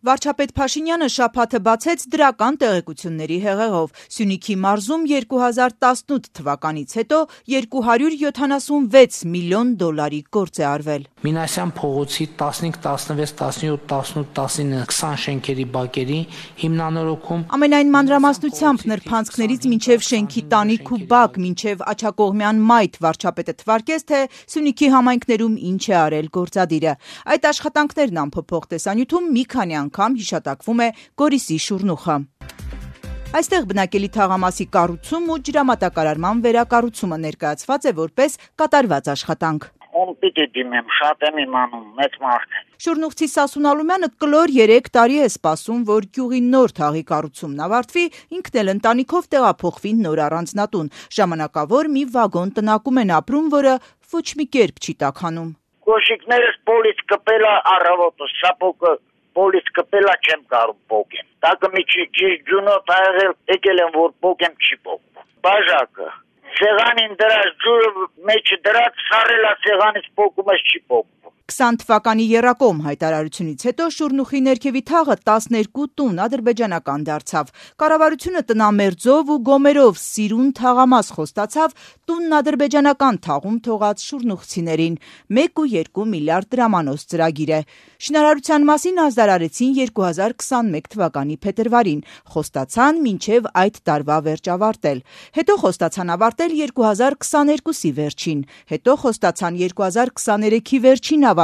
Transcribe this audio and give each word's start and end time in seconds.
Վարչապետ 0.00 0.52
Փաշինյանը 0.56 1.06
շաբաթը 1.12 1.58
բացեց 1.60 2.02
դրական 2.12 2.56
տեղեկությունների 2.62 3.36
հեղեղով։ 3.42 3.98
Սյունիքի 4.14 4.54
մարզում 4.64 5.02
2018 5.10 6.30
թվականից 6.38 6.94
հետո 6.96 7.18
276 7.52 9.18
միլիոն 9.34 9.74
դոլարի 9.82 10.20
գործ 10.32 10.60
է 10.62 10.64
արվել։ 10.70 11.04
Մինասյան 11.20 11.72
փողոցի 11.76 12.26
15, 12.40 12.78
16, 12.80 13.28
17, 13.44 13.76
18, 13.92 14.24
19, 14.40 14.88
20 14.88 15.20
շենքերի 15.26 15.66
բակերի 15.76 16.20
հիմնանորոգում 16.64 17.44
Ամենայն 17.60 17.92
մանրամասնությամբ 17.98 18.86
նրբանցքներից 18.94 19.68
մինչև 19.74 20.08
շենքի 20.08 20.44
տանիք 20.56 20.94
ու 20.96 21.00
բակ, 21.12 21.38
մինչև 21.44 21.84
Աչակողմյան 21.92 22.64
մայթ 22.72 22.98
վարչապետը 23.04 23.56
թվարկեց, 23.60 24.08
թե 24.08 24.24
Սյունիքի 24.32 24.90
համայնքներում 24.96 25.60
ինչ 25.74 25.84
է 25.92 25.94
արել 26.00 26.32
գործադիրը։ 26.40 26.96
Այդ 27.36 27.48
աշխատանքներն 27.52 28.24
ամփոփող 28.24 28.68
տեսանյութում 28.70 29.30
մի 29.36 29.44
քանի 29.50 29.80
անգամ 29.90 30.16
հիշատակվում 30.20 30.80
է 30.86 30.88
Գորիսի 31.18 31.58
շուրնուխը։ 31.66 32.16
Այստեղ 33.30 33.66
բնակելի 33.70 34.08
թաղամասի 34.14 34.64
կառուցում 34.74 35.28
ու 35.30 35.38
ջրամատակարարման 35.46 36.40
վերակառուցումը 36.46 37.18
ներկայացված 37.26 37.84
է 37.90 37.92
որպես 37.98 38.32
կատարված 38.62 39.10
աշխատանք։ 39.14 39.66
Ում 40.00 40.10
պիտի 40.22 40.46
դիմեմ, 40.54 40.90
շատ 40.96 41.24
եմ 41.28 41.38
իմանում, 41.44 41.86
մեծ 41.98 42.16
մարդ 42.22 42.56
է։ 42.58 42.60
Շուրնուղցի 42.84 43.26
Սասուն 43.30 43.68
Ալումյանը 43.70 44.08
կլոր 44.22 44.52
3 44.56 44.90
տարի 44.94 45.16
է 45.20 45.28
սպասում, 45.30 45.80
որ 45.90 46.06
գյուղի 46.14 46.40
նոր 46.46 46.74
թաղի 46.78 47.02
կառուցումն 47.10 47.64
ավարտվի, 47.66 48.04
ինքն 48.38 48.60
էլ 48.62 48.72
ընտանիքով 48.74 49.28
տեղափոխվի 49.34 49.92
նոր 50.06 50.22
առանձնատուն։ 50.30 50.92
Ժամանակավոր 51.18 51.90
մի 51.98 52.04
վագոն 52.14 52.54
տնակում 52.58 53.02
են 53.02 53.14
ապրում, 53.18 53.50
որը 53.58 53.74
ոչ 54.14 54.26
մի 54.40 54.46
կերպ 54.54 54.82
չի 54.86 54.94
տականում։ 55.04 55.50
Կոշիկներս 55.90 56.58
պոլից 56.70 56.98
կպելա 57.10 57.54
առավոտը, 57.74 58.26
սապոկը 58.40 58.94
պոլից 59.38 59.70
կպելա 59.78 60.14
չեմ 60.26 60.42
կարող 60.54 60.78
փոկեմ։ 60.92 61.26
չի 61.94 62.06
ճիշտ 62.18 62.50
ջունոտ 62.50 62.92
ա 62.94 62.98
եղել, 63.04 63.32
եկել 63.54 63.84
եմ 63.84 63.94
որ 64.00 64.10
փոկեմ 64.26 64.58
չի 64.66 64.76
փոկում։ 64.88 65.30
Բաժակը 65.46 66.08
Սեղանին 66.60 67.12
դրած 67.20 67.50
ջուրը 67.64 67.90
մեջը 68.28 68.56
դրած 68.66 69.02
սարելա 69.06 69.52
սեղանից 69.64 70.08
փոկում 70.20 70.50
ես 70.52 70.64
չի 70.70 70.80
փոկում։ 70.90 71.19
20 71.50 71.80
թվականի 71.82 72.24
Երակոմ 72.30 72.80
հայտարարությունից 72.84 73.62
հետո 73.66 73.86
Շուրնուխի 73.96 74.40
ներքևի 74.46 74.82
թաղը 74.86 75.14
12 75.26 75.86
տուն 75.98 76.20
ադրբեջանական 76.24 77.06
դարձավ։ 77.08 77.50
Կառավարությունը 77.82 78.42
տնամերձով 78.50 79.32
ու 79.34 79.38
գոմերով 79.48 79.98
սիրուն 80.00 80.52
թաղամաս 80.60 81.10
խոստացավ 81.16 81.74
տունն 82.10 82.36
ադրբեջանական 82.38 83.18
թաղում 83.26 83.56
թողած 83.66 84.04
շուրնուխցիներին 84.10 84.98
1.2 85.40 86.06
միլիարդ 86.14 86.50
դրամանոց 86.54 87.06
ծրագիր 87.10 87.50
է։ 87.50 87.60
Շինարարության 88.00 88.68
մասին 88.70 89.02
ազդարարեցին 89.10 89.74
2021 89.80 90.88
թվականի 90.94 91.36
փետրվարին, 91.44 92.00
խոստացան 92.30 93.02
մինչև 93.10 93.50
այդ 93.64 93.82
տարվա 93.90 94.18
վերջ 94.30 94.50
ավարտել։ 94.54 95.02
Հետո 95.40 95.58
խոստացան 95.64 96.14
ավարտել 96.14 96.56
2022-ի 96.60 97.92
վերջին, 98.00 98.40
հետո 98.70 98.96
խոստացան 99.02 99.60
2023-ի 99.66 100.82
վերջին 100.86 101.26
ավարտել։ 101.30 101.39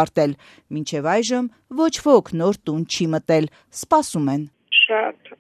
Մինչև 0.77 1.11
այժմ 1.17 1.51
ոչ 1.83 1.95
ոք 2.07 2.33
նոր 2.43 2.61
տուն 2.67 2.85
չի 2.91 3.07
մտել, 3.17 3.49
սպասում 3.81 4.31
են։ 4.37 4.45
Շատ։ 4.83 5.33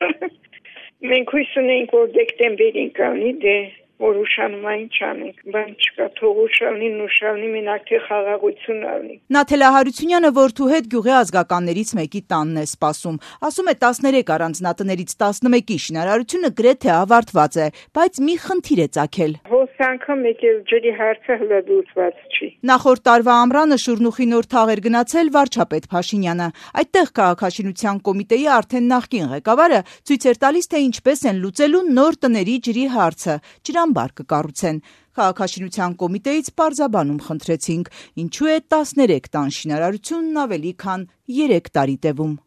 Մենք 1.10 1.36
հույս 1.36 1.52
ունենք, 1.64 1.94
որ 1.96 2.10
դեկտեմբերին 2.16 2.90
կանի, 3.00 3.30
դե 3.44 3.56
որ 4.00 4.18
ուշանում 4.22 4.66
այն 4.70 4.84
չանենք, 4.96 5.40
բան 5.52 5.72
չկա, 5.76 6.06
թող 6.16 6.38
ուշալնին, 6.44 6.94
ուշալնի 7.04 7.48
մենակ 7.54 7.82
թե 7.90 7.98
խաղաղություն 8.06 8.80
ալնի։ 8.92 9.16
Նաթելա 9.36 9.68
Հարությունյանը 9.76 10.30
որդու 10.40 10.68
հետ 10.72 10.88
գյուղի 10.94 11.12
ազգականներից 11.20 11.92
մեկի 12.00 12.22
տանն 12.32 12.60
է 12.60 12.64
սպասում։ 12.70 13.18
Ասում 13.50 13.70
է 13.70 13.74
13 13.84 14.32
առանձնատներից 14.36 15.14
11-ի 15.20 15.78
շինարարությունը 15.84 16.52
գրեթե 16.60 16.92
ավարտված 16.96 17.60
է, 17.60 17.68
բայց 18.00 18.22
մի 18.24 18.36
խնդիր 18.48 18.80
է 18.80 18.88
ցակել։ 18.96 19.36
Հոսանքը 19.80 20.14
մեկ 20.20 20.42
էլ 20.44 20.56
ջրի 20.68 20.90
հարցը 20.96 21.36
հլադուցված 21.40 22.16
չի։ 22.36 22.48
Նախորդ 22.70 23.02
տարվա 23.08 23.36
ամռանը 23.44 23.78
Շուրնուխի 23.80 24.26
նոր 24.32 24.48
թաղ 24.52 24.72
էր 24.74 24.82
գնացել 24.86 25.30
վարչապետ 25.36 25.86
Փաշինյանը։ 25.94 26.48
Այդտեղ 26.82 27.08
քաղաքաշինության 27.20 28.00
կոմիտեի 28.08 28.44
արդեն 28.56 28.90
նախկին 28.92 29.30
ղեկավարը 29.30 29.80
ցույց 30.10 30.26
էր 30.28 30.40
տալիս, 30.44 30.68
թե 30.68 30.82
ինչպես 30.84 31.24
են 31.30 31.40
լուծելու 31.40 31.82
նոր 31.96 32.20
տների 32.20 32.58
ջրի 32.68 32.84
հարցը։ 33.00 33.38
Ջրամբար 33.70 34.14
կկառուցեն։ 34.20 34.82
Քաղաքաշինության 35.16 35.96
կոմիտեից 36.04 36.52
պարզաբանում 36.60 37.24
խնդրեցինք, 37.30 37.90
ինչու 38.20 38.52
է 38.52 38.60
13 38.76 39.32
տան 39.32 39.56
շինարարությունն 39.60 40.44
ավելի 40.44 40.76
քան 40.84 41.08
3 41.40 41.74
տարի 41.80 41.98
տևում։ 42.04 42.38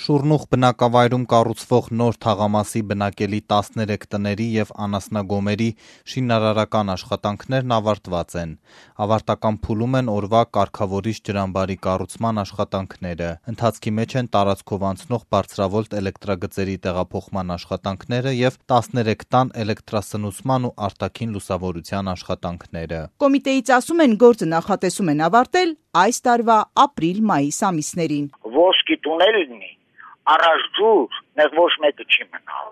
Շուրնուխ 0.00 0.44
բնակավայրում 0.54 1.24
կառուցվող 1.28 1.88
նոր 2.00 2.16
թաղամասի 2.24 2.80
բնակելի 2.90 3.38
13 3.52 4.04
տների 4.12 4.44
եւ 4.54 4.70
անասնագոմերի 4.84 5.66
շինարարական 6.12 6.92
աշխատանքներն 6.94 7.74
ավարտված 7.76 8.36
են։ 8.42 8.54
Ավարտական 9.04 9.58
փուլում 9.66 9.98
են 10.00 10.08
օրվա 10.12 10.40
կարգավորիչ 10.56 11.16
ջրամբարի 11.28 11.76
կառուցման 11.86 12.40
աշխատանքները։ 12.44 13.28
Ընթացքի 13.52 13.92
մեջ 13.98 14.14
են 14.20 14.30
տարածքով 14.36 14.86
անցնող 14.90 15.26
բարձրավոլտ 15.36 15.98
էլեկտրագծերի 16.00 16.76
տեղափոխման 16.88 17.52
աշխատանքները 17.60 18.32
եւ 18.40 18.56
13 18.72 19.26
տան 19.36 19.52
էլեկտրասնուցման 19.64 20.70
ու 20.70 20.72
արտաքին 20.88 21.36
լուսավորության 21.36 22.10
աշխատանքները։ 22.14 23.02
Կոմիտեից 23.20 23.74
ասում 23.76 24.00
են 24.06 24.16
գործը 24.24 24.48
նախատեսում 24.54 25.12
են 25.12 25.22
ավարտել 25.28 25.76
այս 26.06 26.24
տարվա 26.30 26.58
ապրիլ-մայիս 26.88 27.60
ամիսներին։ 27.68 28.32
Ոսկի 28.56 28.98
տունել 29.04 29.40
լինի, 30.20 30.30
առաջ 30.34 30.62
ջուր, 30.76 31.18
նեղ 31.40 31.56
ոչ 31.58 31.72
մեկը 31.80 32.04
չի 32.10 32.24
մնալ։ 32.30 32.68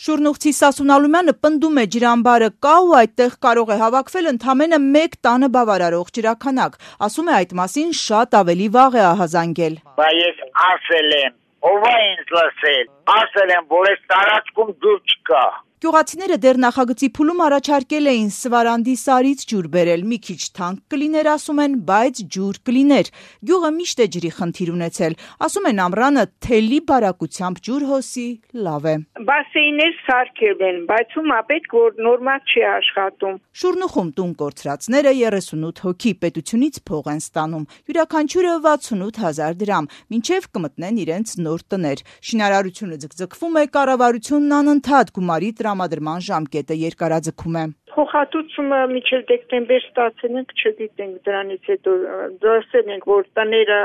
Շուրնուղցի 0.00 0.50
Սասուն 0.56 0.90
Ալումյանը 0.94 1.32
պնդում 1.44 1.78
է 1.80 1.84
ջրամբարը 1.94 2.46
կա 2.64 2.76
ու 2.84 2.94
այդտեղ 3.00 3.34
կարող 3.44 3.72
է 3.74 3.76
հավաքվել 3.80 4.28
ընդամենը 4.30 4.78
1 5.00 5.16
տանը 5.26 5.48
բավարարող 5.56 6.12
ջրաքանակ։ 6.16 6.78
Ասում 7.04 7.28
է 7.28 7.34
այդ 7.36 7.52
մասին 7.60 7.90
շատ 8.00 8.36
ավելի 8.40 8.68
վաղ 8.76 8.96
է 8.96 9.02
ահազանգել։ 9.10 9.74
Բա 10.00 10.08
ես 10.16 10.40
ասել 10.70 11.10
եմ, 11.20 11.34
ով 11.68 11.84
է 11.90 11.96
ինձ 12.10 12.32
լսել։ 12.36 12.86
Ասել 13.10 13.52
եմ, 13.56 13.66
որ 13.74 13.90
այս 13.90 14.06
տարածքում 14.12 14.72
ջուր 14.84 15.00
չկա։ 15.14 15.44
Գյուղացիները 15.80 16.36
դեռ 16.44 16.58
նախագծի 16.60 17.08
փուլում 17.16 17.38
առաջարկել 17.40 18.08
էին 18.10 18.26
Սվարանդի 18.36 18.94
սարից 19.00 19.44
ջուր 19.48 19.68
բերել, 19.72 20.02
մի 20.10 20.16
քիչ 20.26 20.40
թանկ 20.58 20.80
կլիներ, 20.92 21.28
ասում 21.32 21.62
են, 21.64 21.76
բայց 21.88 22.18
ջուր 22.36 22.58
կլիներ։ 22.68 23.08
Գյուղը 23.48 23.70
միշտ 23.76 24.02
է 24.04 24.06
ջրի 24.16 24.32
խնդիր 24.36 24.72
ունեցել։ 24.76 25.16
Ասում 25.46 25.68
են 25.70 25.80
ամռանը 25.84 26.24
թելի 26.44 26.80
բարակությամբ 26.90 27.62
ջուր 27.64 27.86
հոսի 27.92 28.26
լավ 28.66 28.90
է։ 28.90 28.94
Բասեյներ 29.30 29.96
սարքել 30.04 30.60
են, 30.68 30.82
բայց 30.92 31.16
ում 31.16 31.32
ապետ 31.40 31.72
որ 31.80 31.96
նորմալ 32.04 32.44
չի 32.44 32.62
աշխատում։ 32.76 33.40
Շուրնուխում 33.64 34.12
տուն 34.20 34.36
կորցրածները 34.44 35.16
38 35.24 35.82
հոգի 35.88 36.12
պետությունից 36.20 36.82
փող 36.92 37.10
են 37.16 37.24
ստանում։ 37.24 37.64
Յուրաքանչյուրը 37.88 38.52
68000 38.68 39.58
դրամ, 39.64 39.90
ինչև 40.20 40.52
կմտնեն 40.60 41.02
իրենց 41.08 41.34
նոր 41.48 41.66
տներ։ 41.72 42.04
Շինարարությունը 42.30 42.99
ձգձգվում 43.02 43.58
է, 43.60 43.64
կառավարությունն 43.76 44.54
անընդհատ 44.60 45.12
գումարի 45.16 45.50
տրամադրման 45.60 46.24
ժամկետը 46.28 46.78
երկարաձգում 46.80 47.58
է։ 47.60 47.64
Փոխհատուցումը 47.90 48.80
միջև 48.94 49.24
դեկտեմբեր 49.30 49.82
ստացել 49.88 50.38
ենք, 50.40 50.54
չգիտենք 50.60 51.16
դրանից 51.26 51.70
հետո 51.72 51.96
դրսել 52.44 52.94
ենք, 52.94 53.10
որ 53.10 53.28
տները 53.40 53.80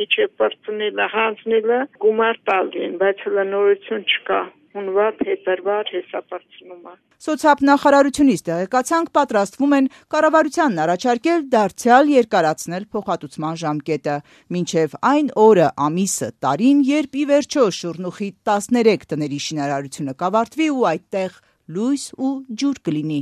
միջև 0.00 0.34
բրցնելը, 0.42 1.08
հանձնելը 1.14 1.80
գումար 2.04 2.42
տալու 2.50 2.84
են, 2.88 3.00
բայց 3.04 3.24
հələ 3.28 3.48
նորություն 3.54 4.06
չկա 4.10 4.42
հունվար, 4.74 5.12
փետրվար 5.20 5.90
հեսապարծնումը։ 5.94 6.92
Սոցիալ 7.24 7.60
նախարարությունից 7.68 8.40
տեղեկացանք 8.48 9.10
պատրաստվում 9.18 9.74
են 9.78 9.88
կառավարությանն 10.14 10.80
առաջարկել 10.84 11.44
դարձյալ 11.54 12.10
երկարացնել 12.14 12.86
փոխհատուցման 12.94 13.60
ժամկետը, 13.62 14.16
մինչև 14.56 14.96
այն 15.14 15.30
օրը, 15.44 15.68
ամիսը, 15.86 16.28
տարին, 16.44 16.82
երբ 16.90 17.18
ի 17.22 17.24
վերջո 17.30 17.66
Շուրնուխի 17.78 18.30
13 18.50 19.06
տների 19.14 19.40
շինարարությունը 19.46 20.16
կավարտվի 20.24 20.68
ու 20.74 20.88
այդտեղ 20.94 21.38
լույս 21.78 22.08
ու 22.18 22.32
ջուր 22.64 22.82
կլինի։ 22.88 23.20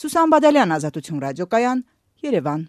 Սուսան 0.00 0.32
Բադալյան, 0.32 0.74
Ազատություն 0.80 1.22
ռադիոկայան, 1.26 1.84
Երևան։ 2.26 2.66